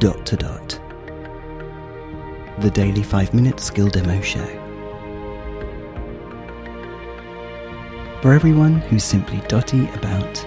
[0.00, 0.80] Dot to Dot,
[2.60, 4.46] the daily 5 minute skill demo show.
[8.22, 10.42] For everyone who's simply dotty about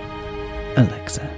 [0.75, 1.29] Alexa.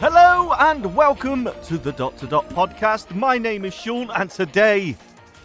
[0.00, 3.14] Hello and welcome to the Dot to Dot podcast.
[3.14, 4.96] My name is Shaun, and today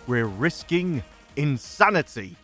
[0.07, 1.04] we're risking
[1.36, 2.38] insanity,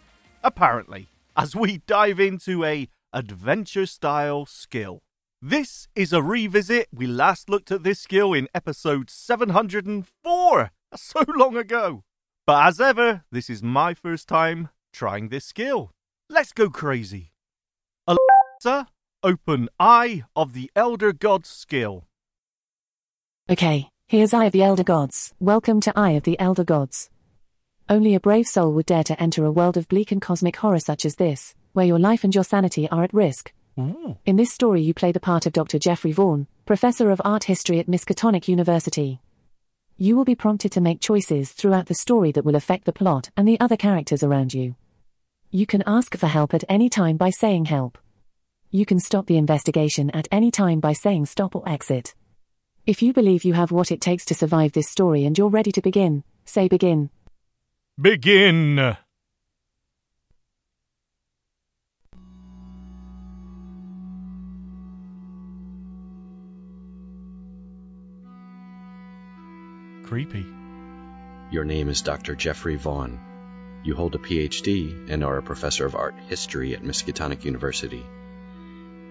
[0.44, 5.02] apparently, as we dive into a adventure style skill.
[5.42, 6.90] This is a revisit.
[6.94, 10.72] We last looked at this skill in episode 704.
[10.92, 12.04] That's so long ago.
[12.46, 15.92] But as ever, this is my first time trying this skill.
[16.30, 17.32] Let's go crazy.
[18.06, 18.90] Alexa,
[19.24, 22.04] open Eye of the Elder Gods skill.
[23.50, 25.34] Okay, here's Eye of the Elder Gods.
[25.40, 27.10] Welcome to Eye of the Elder Gods.
[27.88, 30.80] Only a brave soul would dare to enter a world of bleak and cosmic horror
[30.80, 33.54] such as this, where your life and your sanity are at risk.
[34.26, 35.80] In this story, you play the part of Dr.
[35.80, 39.22] Jeffrey Vaughan, professor of art history at Miskatonic University.
[39.98, 43.30] You will be prompted to make choices throughout the story that will affect the plot
[43.36, 44.76] and the other characters around you.
[45.52, 47.98] You can ask for help at any time by saying help.
[48.72, 52.14] You can stop the investigation at any time by saying stop or exit.
[52.86, 55.72] If you believe you have what it takes to survive this story and you're ready
[55.72, 57.10] to begin, say begin.
[58.00, 58.96] Begin.
[70.10, 70.44] Creepy.
[71.52, 72.34] Your name is Dr.
[72.34, 73.20] Jeffrey Vaughn.
[73.84, 78.04] You hold a PhD and are a professor of art history at Miskatonic University.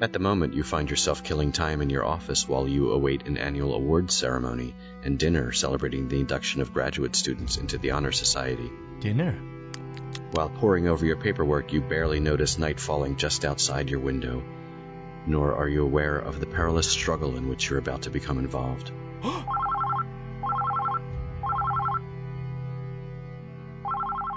[0.01, 3.37] At the moment, you find yourself killing time in your office while you await an
[3.37, 4.75] annual awards ceremony
[5.05, 8.69] and dinner celebrating the induction of graduate students into the Honor Society.
[8.99, 9.39] Dinner.
[10.33, 14.43] While poring over your paperwork, you barely notice night falling just outside your window,
[15.29, 18.91] nor are you aware of the perilous struggle in which you're about to become involved.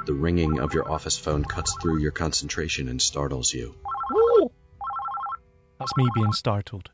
[0.06, 3.76] The ringing of your office phone cuts through your concentration and startles you.
[5.80, 6.90] That's me being startled.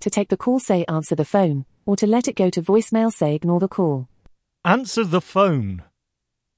[0.00, 3.12] To take the call, say answer the phone, or to let it go to voicemail,
[3.12, 4.08] say ignore the call.
[4.64, 5.82] Answer the phone.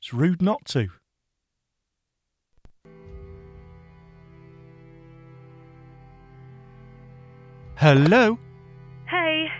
[0.00, 0.88] It's rude not to.
[7.76, 8.38] Hello?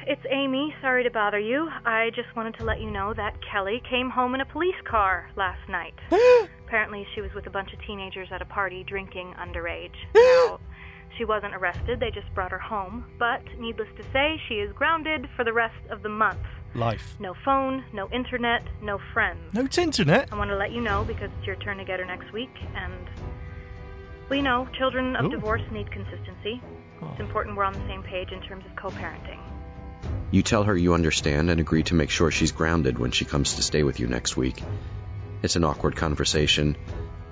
[0.07, 0.75] It's Amy.
[0.81, 1.69] Sorry to bother you.
[1.85, 5.31] I just wanted to let you know that Kelly came home in a police car
[5.37, 5.95] last night.
[6.67, 9.95] Apparently, she was with a bunch of teenagers at a party drinking underage.
[10.15, 10.61] now,
[11.17, 13.05] she wasn't arrested, they just brought her home.
[13.19, 16.39] But, needless to say, she is grounded for the rest of the month.
[16.75, 17.17] Life.
[17.19, 19.53] No phone, no internet, no friends.
[19.55, 20.29] No internet?
[20.33, 22.55] I want to let you know because it's your turn to get her next week,
[22.75, 23.09] and.
[24.29, 25.31] Well, you know, children of Ooh.
[25.31, 26.63] divorce need consistency.
[27.03, 27.09] Oh.
[27.11, 29.41] It's important we're on the same page in terms of co parenting.
[30.31, 33.55] You tell her you understand and agree to make sure she's grounded when she comes
[33.55, 34.63] to stay with you next week.
[35.43, 36.77] It's an awkward conversation.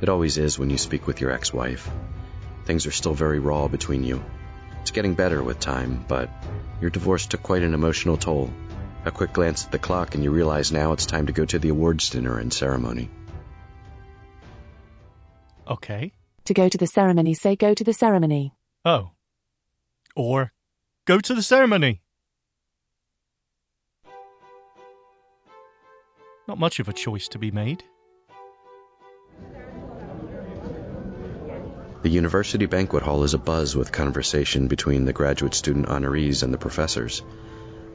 [0.00, 1.90] It always is when you speak with your ex wife.
[2.64, 4.24] Things are still very raw between you.
[4.80, 6.30] It's getting better with time, but
[6.80, 8.50] your divorce took quite an emotional toll.
[9.04, 11.58] A quick glance at the clock, and you realize now it's time to go to
[11.58, 13.10] the awards dinner and ceremony.
[15.68, 16.12] Okay.
[16.46, 18.54] To go to the ceremony, say go to the ceremony.
[18.84, 19.10] Oh.
[20.14, 20.52] Or
[21.04, 22.00] go to the ceremony.
[26.48, 27.82] Not much of a choice to be made.
[32.02, 36.58] The university banquet hall is abuzz with conversation between the graduate student honorees and the
[36.58, 37.22] professors.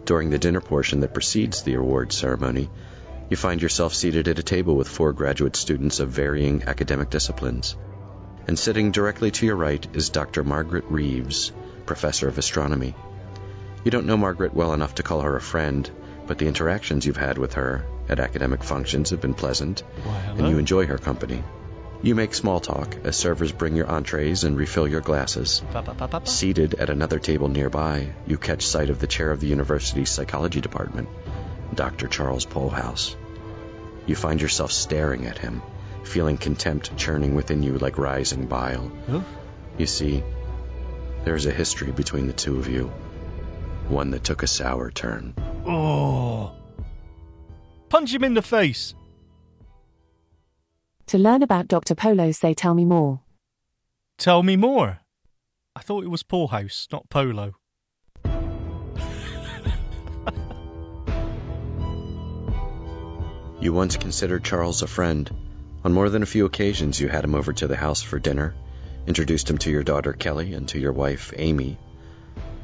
[0.04, 2.70] During the dinner portion that precedes the awards ceremony,
[3.30, 7.78] you find yourself seated at a table with four graduate students of varying academic disciplines.
[8.48, 10.44] And sitting directly to your right is Dr.
[10.44, 11.54] Margaret Reeves,
[11.86, 12.96] professor of astronomy.
[13.86, 15.90] You don't know Margaret well enough to call her a friend,
[16.32, 19.84] but the interactions you've had with her at academic functions have been pleasant,
[20.38, 21.44] and you enjoy her company.
[22.02, 25.62] You make small talk as servers bring your entrees and refill your glasses.
[26.24, 30.62] Seated at another table nearby, you catch sight of the chair of the university's psychology
[30.62, 31.10] department,
[31.76, 32.08] Dr.
[32.08, 33.18] Charles Polhouse.
[34.06, 35.62] You find yourself staring at him,
[36.06, 38.90] feeling contempt churning within you like rising bile.
[39.10, 39.20] Huh?
[39.78, 40.24] You see,
[41.26, 42.88] there's a history between the two of you,
[43.90, 45.34] one that took a sour turn.
[45.66, 46.54] Oh.
[47.90, 48.96] Punch him in the face.
[51.08, 51.94] To learn about Dr.
[51.94, 53.22] Polo, say tell me more.
[54.18, 55.00] Tell me more.
[55.76, 57.54] I thought it was Poorhouse, not Polo.
[63.62, 65.30] You once considered Charles a friend.
[65.84, 68.56] On more than a few occasions, you had him over to the house for dinner,
[69.06, 71.78] introduced him to your daughter Kelly and to your wife Amy.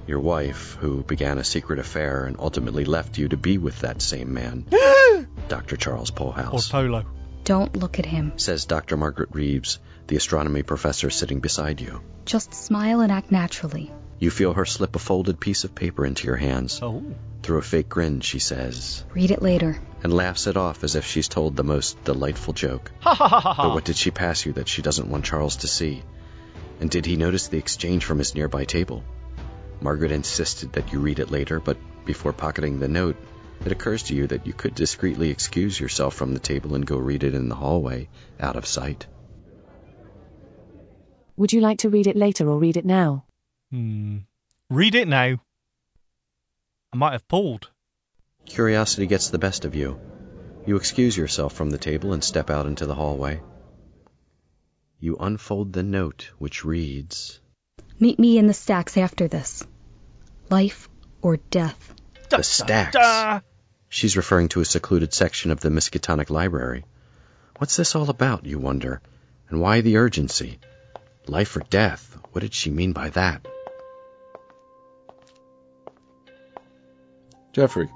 [0.08, 4.02] Your wife, who began a secret affair and ultimately left you to be with that
[4.02, 4.66] same man,
[5.50, 5.76] Dr.
[5.78, 7.06] Charles Or Polhouse, Polo.
[7.44, 8.34] Don't look at him.
[8.38, 8.96] says Dr.
[8.98, 12.02] Margaret Reeves, the astronomy professor sitting beside you.
[12.26, 13.92] Just smile and act naturally.
[14.20, 16.80] You feel her slip a folded piece of paper into your hands.
[16.82, 17.04] Oh.
[17.44, 19.80] Through a fake grin, she says, Read it later.
[20.04, 22.92] and laughs it off as if she's told the most delightful joke.
[23.02, 25.58] Ha ha ha ha But what did she pass you that she doesn't want Charles
[25.58, 26.02] to see?
[26.80, 29.04] And did he notice the exchange from his nearby table?
[29.82, 33.16] Margaret insisted that you read it later, but before pocketing the note,
[33.66, 36.98] it occurs to you that you could discreetly excuse yourself from the table and go
[36.98, 38.10] read it in the hallway,
[38.40, 39.08] out of sight.
[41.36, 43.26] Would you like to read it later or read it now?
[43.72, 44.20] Hmm.
[44.70, 45.38] Read it now.
[46.94, 47.70] I might have pulled.
[48.46, 50.00] Curiosity gets the best of you.
[50.66, 53.42] You excuse yourself from the table and step out into the hallway.
[55.00, 57.40] You unfold the note, which reads
[58.00, 59.66] Meet me in the stacks after this.
[60.50, 60.88] Life
[61.22, 61.94] or death.
[62.30, 62.94] Da, The da, stacks.
[62.94, 63.40] da.
[63.90, 66.86] She's referring to a secluded section of the Miskatonic Library.
[67.58, 69.02] What's this all about, you wonder?
[69.50, 70.60] And why the urgency?
[71.28, 72.18] Life or death?
[72.34, 73.48] What did she mean by that?
[77.54, 77.90] Jeffrey,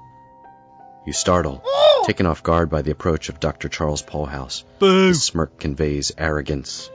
[1.06, 2.04] You startle, oh!
[2.06, 3.68] taken off guard by the approach of Dr.
[3.68, 4.64] Charles Polhouse.
[4.80, 5.08] Boo.
[5.08, 6.90] His smirk conveys arrogance.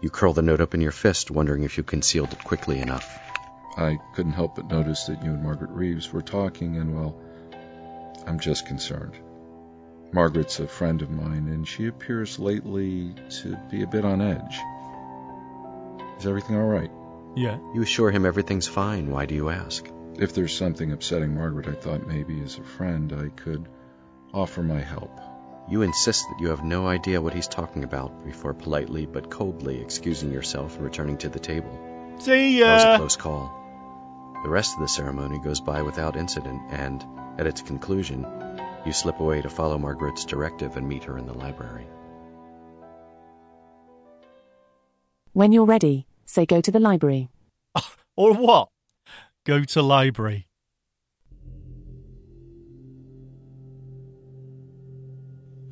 [0.00, 3.18] You curl the note up in your fist, wondering if you concealed it quickly enough.
[3.76, 7.20] I couldn't help but notice that you and Margaret Reeves were talking, and well,
[8.26, 9.16] I'm just concerned.
[10.12, 14.58] Margaret's a friend of mine, and she appears lately to be a bit on edge.
[16.18, 16.90] Is everything all right?
[17.36, 17.58] Yeah.
[17.74, 19.10] You assure him everything's fine.
[19.10, 19.86] Why do you ask?
[20.18, 23.68] If there's something upsetting Margaret, I thought maybe as a friend I could
[24.32, 25.20] offer my help.
[25.70, 29.80] You insist that you have no idea what he's talking about before politely but coldly
[29.80, 32.16] excusing yourself and returning to the table.
[32.20, 33.54] See That was a close call.
[34.42, 37.04] The rest of the ceremony goes by without incident, and,
[37.38, 38.26] at its conclusion,
[38.86, 41.86] you slip away to follow Margaret's directive and meet her in the library.
[45.34, 47.28] When you're ready, say go to the library.
[48.16, 48.68] Or what?
[49.46, 50.47] Go to library.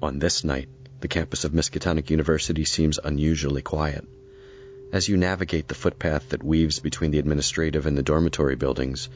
[0.06, 0.69] On this night,
[1.00, 4.06] the campus of Miskatonic University seems unusually quiet.
[4.93, 9.08] As you navigate the footpath that weaves between the administrative and the dormitory buildings,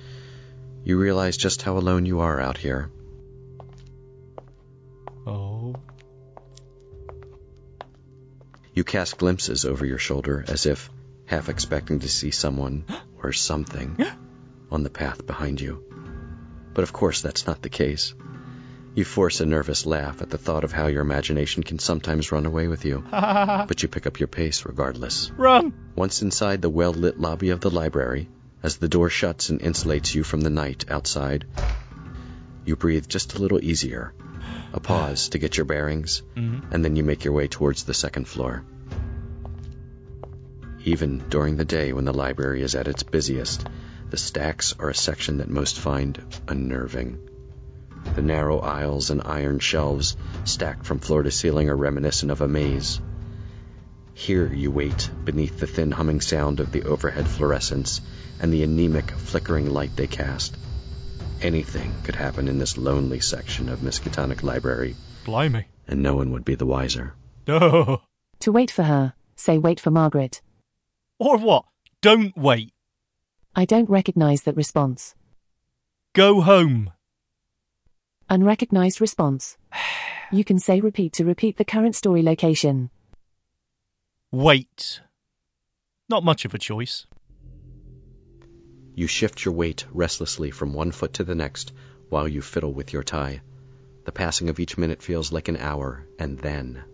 [0.83, 2.91] you realize just how alone you are out here.
[5.25, 5.77] Oh.
[8.75, 10.91] You cast glimpses over your shoulder as if
[11.27, 12.85] half expecting to see someone
[13.23, 13.97] or something
[14.73, 15.85] on the path behind you.
[16.75, 18.13] But of course, that's not the case.
[18.93, 22.45] You force a nervous laugh at the thought of how your imagination can sometimes run
[22.45, 25.31] away with you, but you pick up your pace regardless.
[25.37, 25.73] Run.
[25.95, 28.29] Once inside the well lit lobby of the library,
[28.65, 31.47] as the door shuts and insulates you from the night outside,
[32.65, 34.13] you breathe just a little easier.
[34.73, 36.73] A pause to get your bearings, mm-hmm.
[36.73, 38.65] and then you make your way towards the second floor.
[40.85, 43.69] Even during the day when the library is at its busiest,
[44.11, 47.30] the stacks are a section that most find unnerving.
[48.15, 52.49] The narrow aisles and iron shelves, stacked from floor to ceiling, are reminiscent of a
[52.49, 53.01] maze.
[54.15, 58.01] Here you wait beneath the thin humming sound of the overhead fluorescents
[58.41, 60.57] and the anemic, flickering light they cast.
[61.41, 65.67] Anything could happen in this lonely section of Miskatonic Library, Blimey.
[65.89, 67.15] and no one would be the wiser.
[67.49, 68.03] Oh.
[68.41, 70.43] To wait for her, say wait for Margaret.
[71.19, 71.65] Or what?
[72.03, 72.73] Don't wait.
[73.57, 75.15] I don't recognize that response.
[76.15, 76.93] Go home.
[78.31, 79.57] Unrecognized response.
[80.31, 82.91] You can say repeat to repeat the current story location.
[84.31, 85.01] Wait.
[86.09, 87.07] Not much of a choice.
[88.95, 91.73] You shift your weight restlessly from one foot to the next
[92.09, 93.41] while you fiddle with your tie.
[94.05, 96.85] The passing of each minute feels like an hour, and then,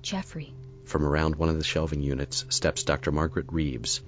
[0.00, 0.54] Jeffrey,
[0.84, 3.12] from around one of the shelving units, steps Dr.
[3.12, 4.00] Margaret Reeves.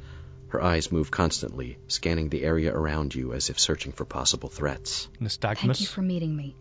[0.55, 5.09] Her eyes move constantly, scanning the area around you as if searching for possible threats.
[5.21, 6.55] thank you for meeting me.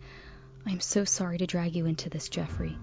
[0.66, 2.76] I'm so sorry to drag you into this, Jeffrey.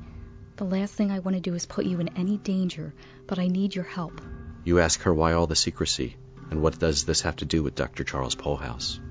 [0.56, 2.94] The last thing I want to do is put you in any danger,
[3.28, 4.22] but I need your help.
[4.64, 6.16] You ask her why all the secrecy,
[6.50, 8.06] and what does this have to do with Dr.
[8.06, 9.02] Charles Polhouse?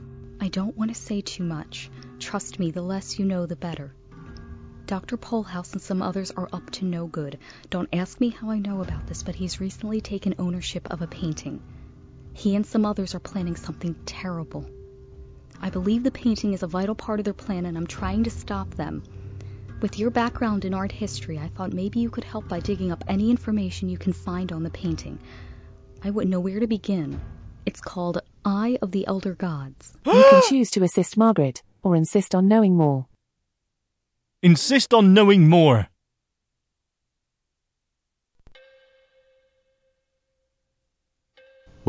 [0.40, 1.90] I don't want to say too much.
[2.18, 3.92] Trust me, the less you know, the better.
[4.86, 5.18] Dr.
[5.18, 7.38] Polhouse and some others are up to no good.
[7.68, 11.06] Don't ask me how I know about this, but he's recently taken ownership of a
[11.06, 11.62] painting.
[12.40, 14.64] He and some others are planning something terrible.
[15.60, 18.30] I believe the painting is a vital part of their plan, and I'm trying to
[18.30, 19.02] stop them.
[19.82, 23.04] With your background in art history, I thought maybe you could help by digging up
[23.06, 25.18] any information you can find on the painting.
[26.02, 27.20] I wouldn't know where to begin.
[27.66, 29.98] It's called Eye of the Elder Gods.
[30.06, 33.04] you can choose to assist Margaret, or insist on knowing more.
[34.42, 35.89] Insist on knowing more.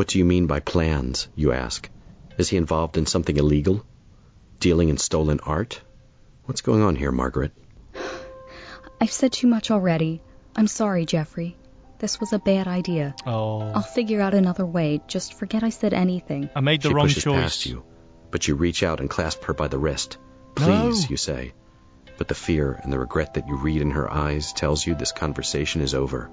[0.01, 1.87] What do you mean by plans, you ask?
[2.39, 3.85] Is he involved in something illegal?
[4.59, 5.79] Dealing in stolen art?
[6.45, 7.51] What's going on here, Margaret?
[8.99, 10.23] I've said too much already.
[10.55, 11.55] I'm sorry, Jeffrey.
[11.99, 13.13] This was a bad idea.
[13.27, 13.59] Oh.
[13.61, 15.01] I'll figure out another way.
[15.07, 16.49] Just forget I said anything.
[16.55, 17.39] I made the she wrong pushes choice.
[17.39, 17.83] past you,
[18.31, 20.17] but you reach out and clasp her by the wrist.
[20.55, 21.09] Please, No.
[21.11, 21.53] you say.
[22.17, 25.11] But the fear and the regret that you read in her eyes tells you this
[25.11, 26.31] conversation is over.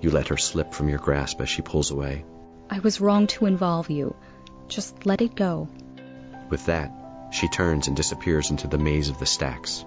[0.00, 2.24] You let her slip from your grasp as she pulls away.
[2.72, 4.16] I was wrong to involve you.
[4.66, 5.68] Just let it go.
[6.48, 6.90] With that,
[7.30, 9.84] she turns and disappears into the maze of the stacks.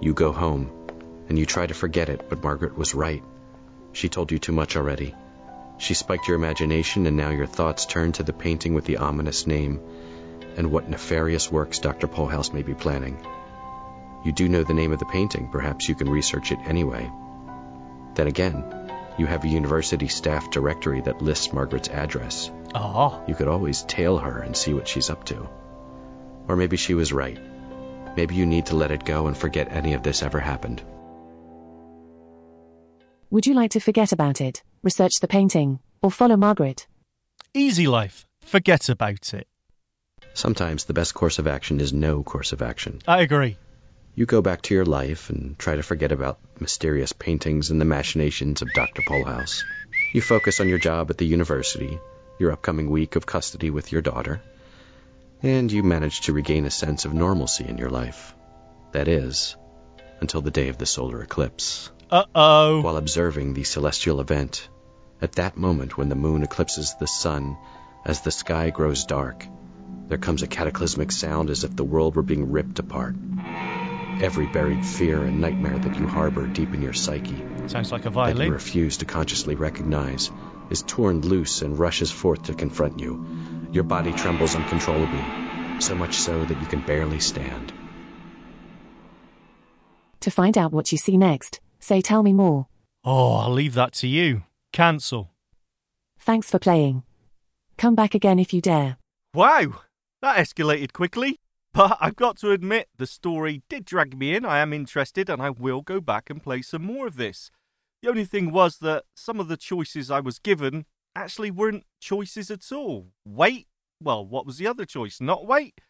[0.00, 0.70] You go home,
[1.28, 3.24] and you try to forget it, but Margaret was right.
[3.90, 5.12] She told you too much already.
[5.78, 9.48] She spiked your imagination, and now your thoughts turn to the painting with the ominous
[9.48, 9.80] name
[10.56, 12.06] and what nefarious works Dr.
[12.06, 13.26] Polhouse may be planning.
[14.24, 15.48] You do know the name of the painting.
[15.50, 17.10] Perhaps you can research it anyway.
[18.14, 18.62] Then again,
[19.18, 22.50] you have a university staff directory that lists Margaret's address.
[22.74, 23.22] Ah.
[23.26, 25.48] You could always tail her and see what she's up to.
[26.48, 27.38] Or maybe she was right.
[28.16, 30.82] Maybe you need to let it go and forget any of this ever happened.
[33.30, 36.86] Would you like to forget about it, research the painting, or follow Margaret?
[37.54, 38.26] Easy life.
[38.42, 39.46] Forget about it.
[40.34, 43.00] Sometimes the best course of action is no course of action.
[43.06, 43.56] I agree.
[44.14, 47.86] You go back to your life and try to forget about mysterious paintings and the
[47.86, 49.00] machinations of Dr.
[49.00, 49.64] Polhouse.
[50.12, 51.98] You focus on your job at the university,
[52.38, 54.42] your upcoming week of custody with your daughter,
[55.42, 58.34] and you manage to regain a sense of normalcy in your life.
[58.92, 59.56] That is,
[60.20, 61.90] until the day of the solar eclipse.
[62.10, 62.82] Uh oh.
[62.82, 64.68] While observing the celestial event,
[65.22, 67.56] at that moment when the moon eclipses the sun,
[68.04, 69.46] as the sky grows dark,
[70.08, 73.14] there comes a cataclysmic sound as if the world were being ripped apart.
[74.22, 78.10] Every buried fear and nightmare that you harbor deep in your psyche, Sounds like a
[78.10, 80.30] that you refuse to consciously recognize,
[80.70, 83.26] is torn loose and rushes forth to confront you.
[83.72, 87.72] Your body trembles uncontrollably, so much so that you can barely stand.
[90.20, 92.68] To find out what you see next, say tell me more.
[93.02, 94.44] Oh, I'll leave that to you.
[94.72, 95.30] Cancel.
[96.20, 97.02] Thanks for playing.
[97.76, 98.98] Come back again if you dare.
[99.34, 99.80] Wow,
[100.20, 101.41] that escalated quickly.
[101.74, 104.44] But I've got to admit, the story did drag me in.
[104.44, 107.50] I am interested and I will go back and play some more of this.
[108.02, 110.84] The only thing was that some of the choices I was given
[111.16, 113.12] actually weren't choices at all.
[113.24, 113.68] Wait?
[114.02, 115.20] Well, what was the other choice?
[115.20, 115.80] Not wait?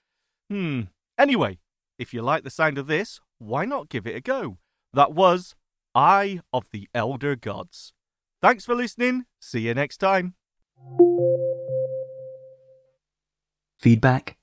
[0.50, 0.82] Hmm.
[1.18, 1.58] Anyway,
[1.98, 4.58] if you like the sound of this, why not give it a go?
[4.92, 5.54] That was
[5.94, 7.92] Eye of the Elder Gods.
[8.40, 9.24] Thanks for listening.
[9.40, 10.34] See you next time.
[13.78, 14.36] Feedback,